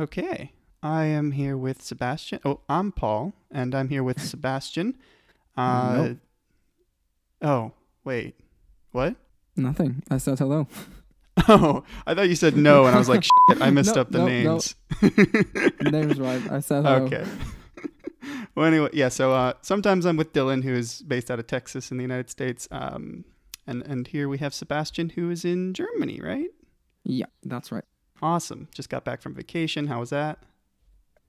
[0.00, 0.52] Okay.
[0.82, 2.40] I am here with Sebastian.
[2.42, 4.96] Oh, I'm Paul, and I'm here with Sebastian.
[5.58, 6.16] Uh, Nope.
[7.42, 8.34] Oh, wait.
[8.92, 9.16] What?
[9.56, 10.02] Nothing.
[10.10, 10.66] I said hello.
[11.48, 14.18] Oh, I thought you said no, and I was like, shit, I messed up the
[14.18, 14.26] no.
[14.26, 14.74] names.
[15.80, 16.52] Name's right.
[16.52, 17.06] I said hello.
[17.06, 17.24] Okay.
[18.54, 19.08] well, anyway, yeah.
[19.08, 22.28] So uh, sometimes I'm with Dylan, who is based out of Texas in the United
[22.28, 23.24] States, um,
[23.66, 26.50] and and here we have Sebastian, who is in Germany, right?
[27.04, 27.84] Yeah, that's right.
[28.22, 28.68] Awesome.
[28.74, 29.86] Just got back from vacation.
[29.86, 30.38] How was that?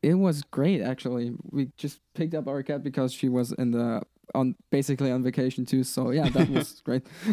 [0.02, 1.34] It was great actually.
[1.52, 4.02] We just picked up our cat because she was in the
[4.34, 5.84] on basically on vacation too.
[5.84, 7.05] So yeah, that was great.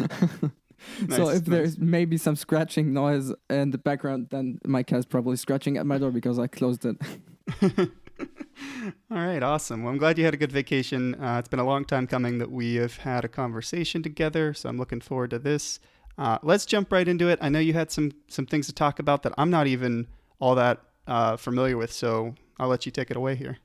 [1.09, 5.35] so Nice, if there's maybe some scratching noise in the background, then my cat's probably
[5.35, 6.97] scratching at my door because I closed it.
[9.11, 9.83] All right, awesome.
[9.83, 11.15] Well, I'm glad you had a good vacation.
[11.15, 14.69] Uh, it's been a long time coming that we have had a conversation together, so
[14.69, 15.79] I'm looking forward to this.
[16.19, 17.39] Uh, let's jump right into it.
[17.41, 20.07] I know you had some some things to talk about that I'm not even
[20.39, 23.57] all that uh, familiar with, so I'll let you take it away here.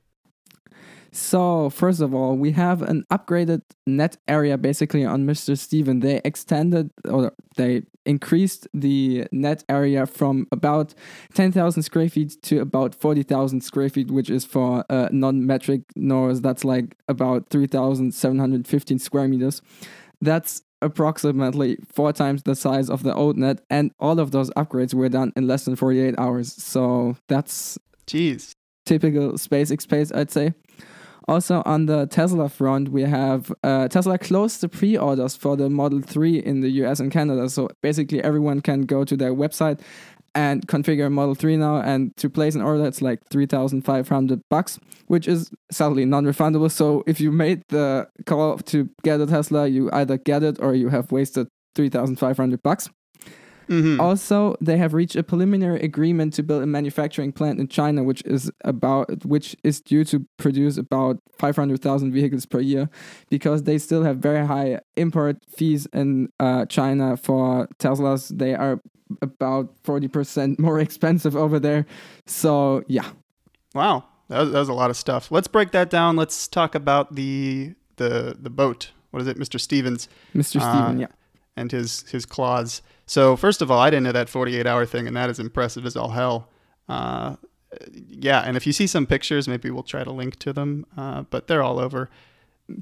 [1.11, 5.57] So first of all, we have an upgraded net area basically on Mr.
[5.57, 5.99] Steven.
[5.99, 10.93] They extended or they increased the net area from about
[11.33, 16.41] 10,000 square feet to about 40,000 square feet, which is for uh, non-metric NORs.
[16.41, 19.61] That's like about 3,715 square meters.
[20.21, 24.93] That's approximately four times the size of the old net, and all of those upgrades
[24.93, 26.53] were done in less than 48 hours.
[26.53, 28.53] So that's Jeez.
[28.85, 30.53] typical SpaceX pace, I'd say.
[31.27, 35.69] Also, on the Tesla front, we have uh, Tesla closed the pre orders for the
[35.71, 37.49] Model 3 in the US and Canada.
[37.49, 39.79] So basically, everyone can go to their website
[40.35, 41.81] and configure Model 3 now.
[41.81, 46.69] And to place an order, it's like 3,500 bucks, which is sadly non refundable.
[46.69, 50.75] So if you made the call to get a Tesla, you either get it or
[50.75, 52.89] you have wasted 3,500 bucks.
[53.67, 53.99] Mhm.
[53.99, 58.21] Also, they have reached a preliminary agreement to build a manufacturing plant in China, which
[58.25, 62.89] is about which is due to produce about 500,000 vehicles per year,
[63.31, 68.37] because they still have very high import fees in uh, China for Teslas.
[68.37, 68.81] They are
[69.21, 71.85] about 40% more expensive over there.
[72.25, 73.09] So yeah,
[73.75, 75.31] Wow, that was, that was a lot of stuff.
[75.31, 76.15] Let's break that down.
[76.15, 78.91] Let's talk about the the the boat.
[79.11, 79.59] What is it, Mr.
[79.59, 80.07] Stevens?
[80.33, 80.61] Mr.
[80.61, 81.07] Uh, Steven, yeah.
[81.57, 82.81] and his his claws.
[83.05, 85.85] So first of all, I didn't know that 48 hour thing, and that is impressive
[85.85, 86.49] as all hell.
[86.87, 87.35] Uh,
[87.93, 90.85] yeah, and if you see some pictures, maybe we'll try to link to them.
[90.95, 92.09] Uh, but they're all over.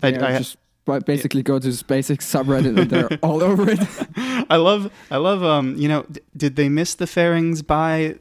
[0.04, 3.80] I, I, just ba- basically go to this basic subreddit and they're all over it.
[4.50, 8.16] I love I love um you know d- did they miss the fairings by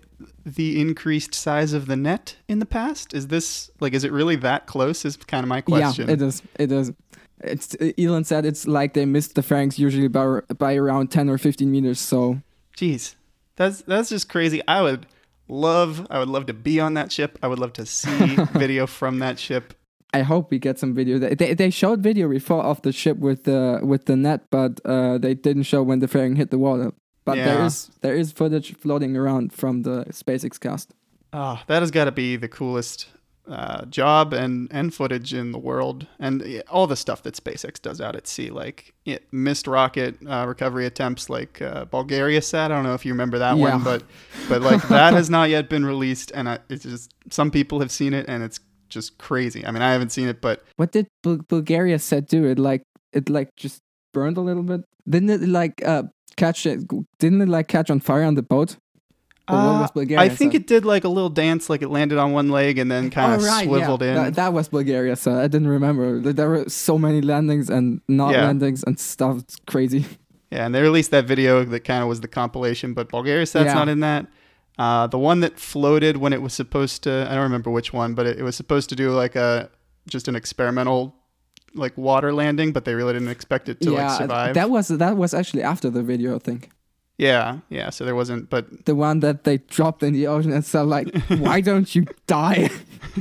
[0.44, 3.14] the increased size of the net in the past?
[3.14, 5.04] Is this like is it really that close?
[5.04, 6.08] Is kind of my question.
[6.08, 6.42] Yeah, it is.
[6.58, 6.92] It is.
[7.40, 11.38] It's Elon said it's like they missed the fairings usually by by around ten or
[11.38, 12.00] fifteen meters.
[12.00, 12.40] So
[12.76, 13.16] Jeez,
[13.56, 14.62] that's that's just crazy.
[14.68, 15.06] I would
[15.48, 17.38] love I would love to be on that ship.
[17.42, 19.74] I would love to see video from that ship.
[20.14, 21.18] I hope we get some video.
[21.18, 24.80] They they, they showed video before of the ship with the with the net, but
[24.84, 26.92] uh, they didn't show when the phalanx hit the water.
[27.24, 27.66] But there Yeah.
[27.66, 30.92] is there is footage floating around from the SpaceX cast.
[31.32, 33.08] Ah, that has got to be the coolest
[33.48, 38.00] uh, job and and footage in the world, and all the stuff that SpaceX does
[38.00, 42.64] out at sea, like yeah, missed rocket uh, recovery attempts, like uh, BulgariaSat.
[42.64, 43.70] I don't know if you remember that Yeah.
[43.76, 44.02] one, but
[44.48, 47.90] but like that has not yet been released, and I, it's just some people have
[47.90, 48.60] seen it, and it's
[48.92, 49.64] just crazy.
[49.66, 52.44] I mean, I haven't seen it, but What did Bul- BulgariaSat do?
[52.44, 52.82] It like
[53.12, 53.80] it like just
[54.14, 54.82] burned a little bit.
[55.08, 56.04] Didn't it like uh
[56.36, 56.80] catch it?
[57.18, 58.76] Didn't it like catch on fire on the boat?
[59.48, 59.86] Uh,
[60.16, 60.60] I think said?
[60.62, 63.34] it did like a little dance, like it landed on one leg and then kind
[63.34, 64.08] of Oh, right, swiveled yeah.
[64.08, 64.14] in.
[64.14, 66.20] That, that was Bulgaria, so I didn't remember.
[66.20, 68.44] There- were so many landings and not Yeah.
[68.46, 69.38] landings and stuff.
[69.40, 70.06] It's crazy.
[70.52, 73.74] Yeah, and they released that video that kind of was the compilation, but BulgariaSat's Yeah.
[73.74, 74.26] not in that.
[74.78, 78.14] Uh, the one that floated when it was supposed to, I don't remember which one,
[78.14, 79.70] but it, it was supposed to do like a
[80.08, 81.14] just an experimental
[81.74, 84.54] like water landing, but they really didn't expect it to yeah, like survive.
[84.54, 86.36] that was that was actually after the video.
[86.36, 86.70] I think
[87.18, 87.90] yeah, yeah.
[87.90, 91.14] So there wasn't, but the one that they dropped in the ocean and said like,
[91.28, 92.70] "Why don't you die?"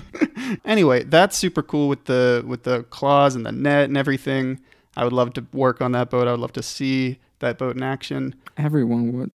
[0.66, 4.60] anyway, that's super cool with the with the claws and the net and everything.
[4.98, 6.28] I would love to work on that boat.
[6.28, 8.36] I would love to see that boat in action.
[8.58, 9.32] Everyone would.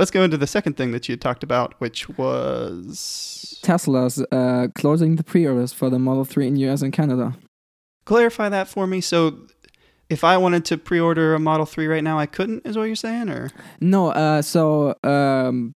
[0.00, 5.16] Let's go into the second thing that you talked about, which was Tesla's uh, closing
[5.16, 7.36] the pre-orders for the Model 3 in US and Canada.
[8.06, 9.02] clarify that for me.
[9.02, 9.46] So,
[10.08, 12.66] if I wanted to pre-order a Model Three right now, I couldn't.
[12.66, 13.50] Is what you're saying, or
[13.82, 15.74] No, uh, so um,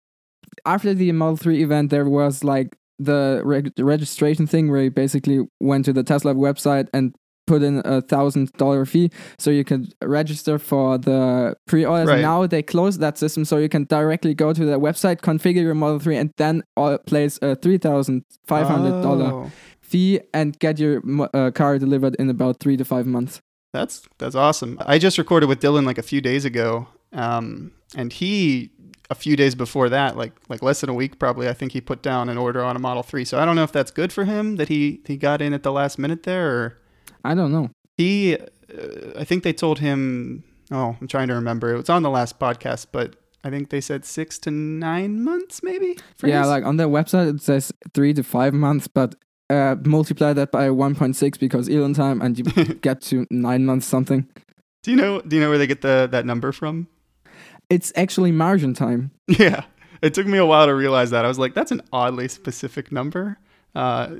[0.64, 5.46] after the Model 3 event, there was like the reg- registration thing where you basically
[5.60, 7.14] went to the Tesla website and
[7.46, 12.20] put in a thousand dollar fee so you can register for the pre-orders Right.
[12.20, 15.74] now they closed that system so you can directly go to their website configure your
[15.74, 16.62] model 3 and then
[17.06, 18.22] place a $3500
[19.32, 19.50] Oh,
[19.80, 21.02] fee and get your
[21.34, 23.40] uh, car delivered in about three to five months
[23.72, 24.78] that's that's awesome.
[24.86, 28.70] I just recorded with Dylan like a few days ago, um, and he
[29.10, 31.80] a few days before that, like like less than a week probably, I think he
[31.80, 33.24] put down an order on a Model Three.
[33.24, 35.64] So I don't know if that's good for him that he he got in at
[35.64, 36.78] the last minute there, or
[37.24, 38.36] i don't know he.
[38.36, 38.46] Uh,
[39.16, 40.42] I think they told him.
[40.70, 41.72] Oh, I'm trying to remember.
[41.74, 45.62] It was on the last podcast, but I think they said six to nine months,
[45.62, 45.98] maybe.
[46.22, 46.48] yeah his?
[46.48, 49.14] like on their website it says three to five months but
[49.50, 52.44] uh, multiply that by 1.6 because Elon time and you
[52.80, 54.26] get to nine months something
[54.82, 55.20] do you know?
[55.20, 56.88] Do you know where they get the that number from?
[57.70, 59.64] it's actually margin time Yeah,
[60.02, 61.24] it took me a while to realize that.
[61.24, 63.38] I was like, that's an oddly specific number.
[63.74, 64.08] Uh,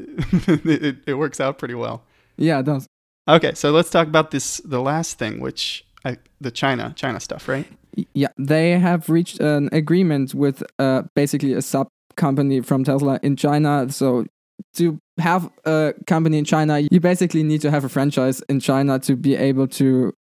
[0.47, 2.05] it, it works out pretty well.
[2.37, 2.87] yeah it does
[3.27, 4.59] Okay, so let's talk about this.
[4.65, 7.67] The last thing, which I, the China China stuff, right?
[8.13, 13.37] Yeah, they have reached an agreement with uh, basically a sub company from Tesla in
[13.37, 13.87] China.
[13.91, 14.27] So
[14.75, 18.99] to have a company in China, you basically need to have a franchise in China
[19.01, 20.13] to be able to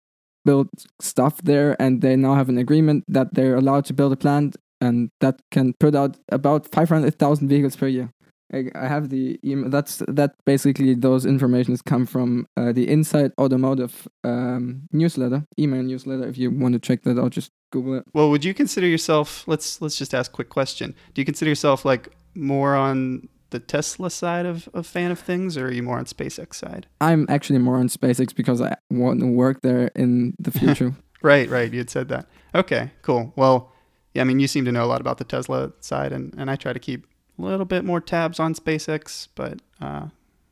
[0.44, 0.68] build
[1.00, 1.76] stuff there.
[1.80, 5.40] And they now have an agreement that they're allowed to build a plant and that
[5.50, 8.10] can put out about 500,000 vehicles per year.
[8.52, 9.70] I I have the email.
[9.70, 10.34] That's that.
[10.44, 16.26] Basically, those informations come from uh, the Inside Automotive um, newsletter, email newsletter.
[16.28, 18.04] If you want to check that out, just Google it.
[18.12, 19.44] Well, would you consider yourself?
[19.46, 20.94] Let's let's just ask a quick question.
[21.14, 25.56] Do you consider yourself like more on the Tesla side of a fan of things,
[25.56, 26.86] or are you more on SpaceX side?
[27.00, 30.94] I'm actually more on SpaceX because I want to work there in the future.
[31.22, 31.72] Right, right.
[31.72, 32.26] You had said that.
[32.54, 33.32] Okay, cool.
[33.36, 33.72] Well,
[34.12, 36.50] yeah, I mean, you seem to know a lot about the Tesla side, and, and
[36.50, 37.06] I try to keep
[37.38, 40.08] a little bit more tabs on SpaceX, but uh,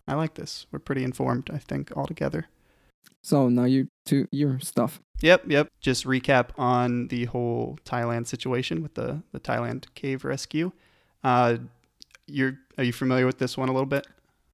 [0.06, 0.67] I like this.
[0.70, 2.46] We're pretty informed, I think, altogether.
[3.23, 5.00] so now you to your stuff.
[5.20, 5.69] Yep, yep.
[5.81, 10.73] Just recap on the whole Thailand situation with the, the Thailand cave rescue.
[11.23, 11.58] Uh,
[12.26, 14.06] you're are you familiar with this one a little bit?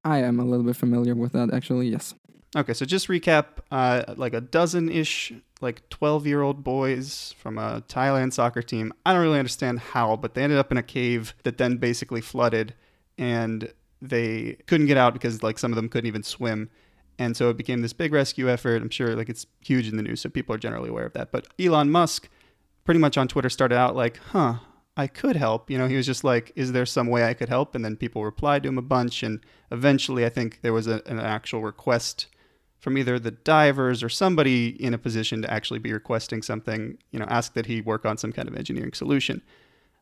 [0.04, 1.88] I am a little bit familiar with that actually.
[1.88, 2.14] Yes.
[2.56, 7.58] Okay, so just recap uh, like a dozen ish, like 12 year old boys from
[7.58, 8.92] a Thailand soccer team.
[9.04, 12.20] I don't really understand how, but they ended up in a cave that then basically
[12.20, 12.74] flooded
[13.16, 16.70] and they couldn't get out because like some of them couldn't even swim.
[17.18, 18.80] And so it became this big rescue effort.
[18.80, 21.32] I'm sure like it's huge in the news, so people are generally aware of that.
[21.32, 22.28] But Elon Musk
[22.84, 24.58] pretty much on Twitter started out like, huh,
[24.96, 25.70] I could help.
[25.70, 27.74] You know, he was just like, is there some way I could help?
[27.74, 29.22] And then people replied to him a bunch.
[29.22, 29.40] And
[29.70, 32.26] eventually, I think there was a, an actual request
[32.78, 37.18] from either the divers or somebody in a position to actually be requesting something, you
[37.18, 39.42] know, ask that he work on some kind of engineering solution.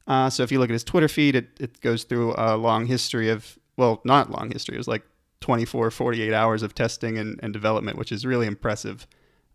[0.06, 2.86] Uh, so if you look at his Twitter feed, it, it goes through a long
[2.86, 5.02] history of, well, not long history, it was like
[5.40, 9.06] 24, 48 hours of testing and, and development, which is really impressive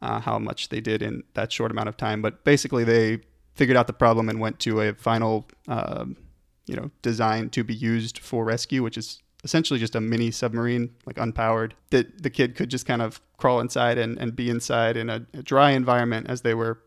[0.02, 2.22] uh, how much they did in that short amount of time.
[2.22, 3.20] But basically, they
[3.54, 6.18] figured out the problem and went to a final, um,
[6.66, 10.94] you know, design to be used for rescue, which is essentially just a mini submarine,
[11.06, 14.98] like unpowered, that the kid could just kind of crawl inside and, and be inside
[14.98, 16.80] in a, a dry environment as they were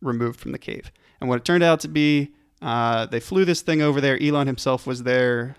[0.00, 0.90] removed from the cave.
[1.20, 4.20] And what it turned out to be, uh, they flew this thing over there.
[4.22, 5.56] Elon himself was there.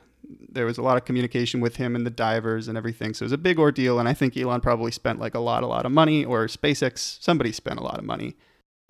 [0.50, 3.14] There was a lot of communication with him and the divers and everything.
[3.14, 4.00] So it was a big ordeal.
[4.00, 7.22] And I think Elon probably spent like a lot, a lot of money, or SpaceX,
[7.22, 8.36] somebody spent a lot of money.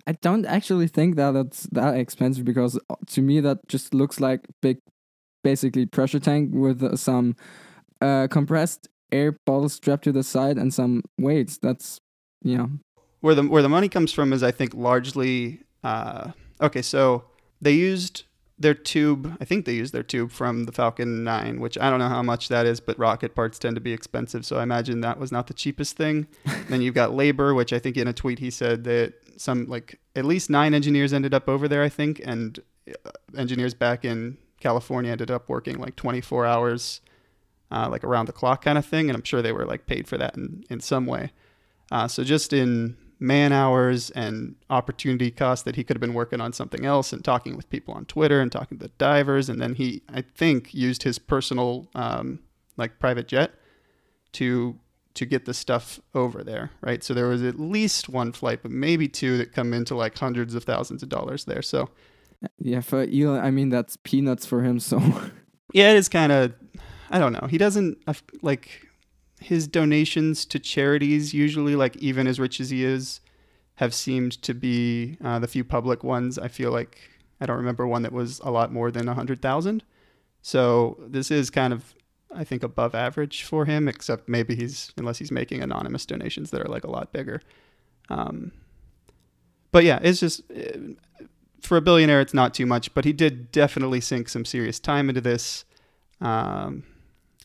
[0.06, 4.20] I don't actually think that that's that expensive because uh, to me that just looks
[4.20, 4.78] like big,
[5.44, 7.36] basically pressure tank with uh, some
[8.00, 11.58] uh, compressed air bottles strapped to the side and some weights.
[11.58, 12.00] That's
[12.42, 12.66] yeah.
[13.20, 16.82] where the where the money comes from is I think largely uh, okay.
[16.82, 17.24] So
[17.60, 18.24] they used
[18.58, 19.36] their tube.
[19.40, 22.22] I think they used their tube from the Falcon 9, which I don't know how
[22.22, 24.46] much that is, but rocket parts tend to be expensive.
[24.46, 26.26] So I imagine that was not the cheapest thing.
[26.68, 30.00] then you've got labor, which I think in a tweet he said that some like
[30.16, 31.82] at least nine engineers ended up over there.
[31.82, 37.02] I think, and uh, engineers back in California ended up working like 24 hours,
[37.70, 39.10] uh, like around the clock kind of thing.
[39.10, 41.32] And I'm sure they were like paid for that in in some way.
[41.92, 46.40] Uh, so just in man hours and opportunity cost that he could have been working
[46.40, 49.50] on something else and talking with people on Twitter and talking to the divers.
[49.50, 52.40] And then he, I think, used his personal um,
[52.78, 53.52] like private jet
[54.32, 54.78] to
[55.12, 57.04] to get the stuff over there, right?
[57.04, 60.56] So there was at least one flight, but maybe two that come into like hundreds
[60.56, 61.62] of thousands of dollars there.
[61.62, 61.90] So
[62.58, 64.80] Yeah, for Elon, I mean that's peanuts for him.
[64.80, 64.98] So
[65.72, 66.54] yeah, it is kind of,
[67.10, 67.46] I don't know.
[67.48, 67.98] He doesn't
[68.42, 68.88] like
[69.40, 73.20] his donations to charities usually, like even as rich as he is,
[73.76, 76.38] have seemed to be uh, the few public ones.
[76.38, 76.98] I feel like
[77.40, 79.84] I don't remember one that was a lot more than a hundred thousand.
[80.42, 81.94] So this is kind of
[82.34, 86.60] I think above average for him, except maybe he's unless he's making anonymous donations that
[86.60, 87.40] are like a lot bigger.
[88.08, 88.52] Um,
[89.72, 90.78] but yeah, it's just uh,
[91.66, 92.92] for a billionaire, it's not too much.
[92.94, 95.64] But he did definitely sink some serious time into this.
[96.20, 96.84] Um,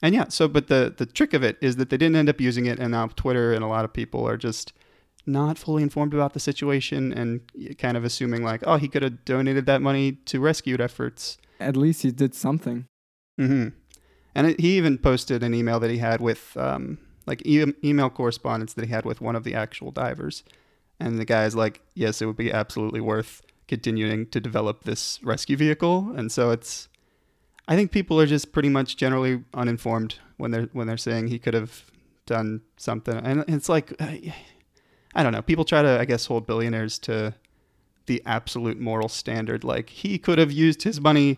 [0.02, 2.40] and yeah, so but the the trick of it is that they didn't end up
[2.40, 4.74] using it, and now Twitter and a lot of people are just
[5.26, 7.42] not fully informed about the situation and
[7.78, 11.38] kind of assuming like, oh, he could have donated that money to rescue efforts.
[11.60, 12.88] At least he did something.
[13.40, 13.70] Mm-hmm.
[14.36, 18.10] And it, he even posted an email that he had with, um, like e- email
[18.10, 20.44] correspondence that he had with one of the actual divers,
[21.00, 25.56] and the guy's like, yes, it would be absolutely worth continuing to develop this rescue
[25.56, 26.90] vehicle, and so it's.
[27.68, 31.40] I think people are just pretty much generally uninformed when they're when they're saying he
[31.40, 31.86] could have
[32.26, 35.42] done something, and it's like I don't know.
[35.42, 37.36] People try to, I guess, hold billionaires to
[38.08, 39.64] the absolute moral standard.
[39.64, 41.38] Like he could have used his money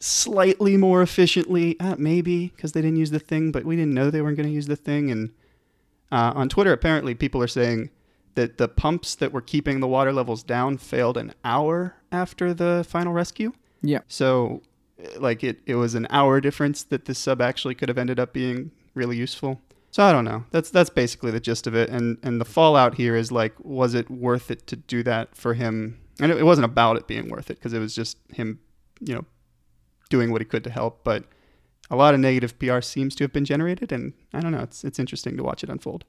[0.00, 4.10] slightly more efficiently, uh, maybe because they didn't use the thing, but we didn't know
[4.10, 5.10] they weren't going to use the thing.
[5.10, 5.30] And
[6.12, 7.90] uh, on Twitter, apparently, people are saying
[8.34, 12.84] that the pumps that were keeping the water levels down failed an hour after the
[12.88, 13.52] final rescue.
[13.82, 14.00] Yeah.
[14.08, 14.62] So,
[15.18, 18.32] like it, it was an hour difference that this sub actually could have ended up
[18.32, 19.60] being really useful.
[19.90, 20.44] So I don't know.
[20.50, 21.88] That's that's basically the gist of it.
[21.88, 25.54] And and the fallout here is like, was it worth it to do that for
[25.54, 26.00] him?
[26.20, 28.58] And it, it wasn't about it being worth it because it was just him,
[29.00, 29.24] you know,
[30.10, 31.04] doing what he could to help.
[31.04, 31.24] But
[31.90, 34.62] a lot of negative PR seems to have been generated, and I don't know.
[34.62, 36.04] It's it's interesting to watch it unfold.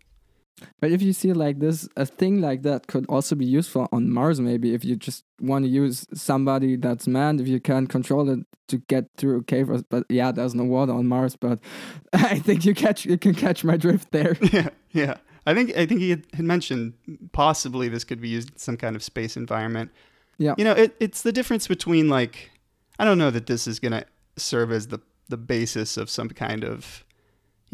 [0.80, 4.10] But if you see like this, a thing like that could also be useful on
[4.10, 4.40] Mars.
[4.40, 8.40] Maybe if you just want to use somebody that's manned, if you can't control it
[8.70, 9.70] to get through a cave.
[9.90, 11.36] But yeah, there's no water on Mars.
[11.36, 11.60] But
[12.14, 14.38] I think you catch you can catch my drift there.
[14.54, 15.18] Yeah, yeah.
[15.46, 16.94] I think I think he had mentioned
[17.32, 19.92] possibly this could be used in some kind of space environment.
[20.38, 20.56] Yeah.
[20.58, 22.52] You know, it, it's the difference between like
[22.98, 24.06] I don't know that this is gonna
[24.38, 27.05] serve as the the basis of some kind of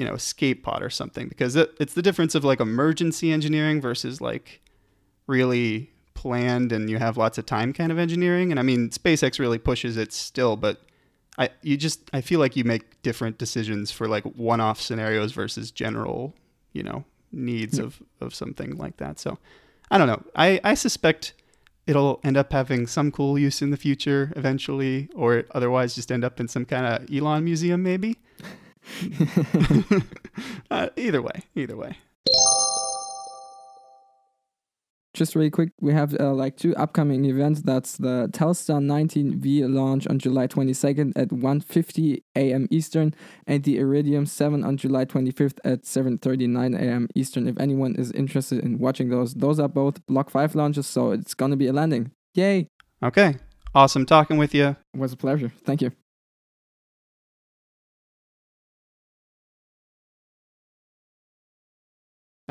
[0.01, 3.79] you know, escape pod or something because it, it's the difference of like emergency engineering
[3.79, 4.60] versus like
[5.27, 8.50] really planned and you have lots of time kind of engineering.
[8.50, 10.81] And I mean, SpaceX really pushes it still, but
[11.38, 15.70] I you just I feel like you make different decisions for like one-off scenarios versus
[15.70, 16.34] general,
[16.74, 17.86] you know, needs yeah.
[17.86, 19.20] of of something like that.
[19.20, 19.38] So,
[19.91, 20.24] I don't know.
[20.36, 21.36] I I suspect
[21.86, 26.24] it'll end up having some cool use in the future eventually or otherwise just end
[26.24, 28.17] up in some kind of Elon museum maybe.
[30.71, 31.97] uh, either way, either way.
[35.13, 37.61] Just really quick, we have uh, like two upcoming events.
[37.61, 42.67] That's the Telstar 19V launch on July 22nd at 1:50 a.m.
[42.71, 43.13] Eastern,
[43.45, 47.09] and the Iridium 7 on July 25th at 7:39 a.m.
[47.13, 47.45] Eastern.
[47.47, 51.33] If anyone is interested in watching those, those are both Block 5 launches, so it's
[51.33, 52.11] gonna be a landing.
[52.35, 52.69] Yay!
[53.03, 53.35] Okay,
[53.75, 54.77] awesome talking with you.
[54.93, 55.51] It was a pleasure.
[55.65, 55.91] Thank you.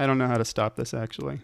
[0.00, 1.40] I don't know how to stop this actually.